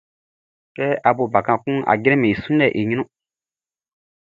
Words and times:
Kɛ 0.75 0.85
a 1.07 1.09
bo 1.17 1.23
bakan 1.33 1.57
kunʼn, 1.63 1.87
a 1.91 1.93
jranmɛn 2.01 2.31
i 2.33 2.39
sunlɛʼn 2.43 2.77
i 2.79 2.81
ɲrun. 2.89 3.09